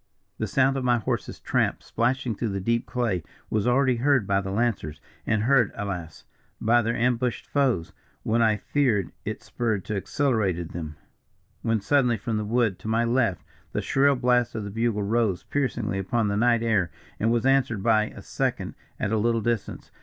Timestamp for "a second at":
18.05-19.11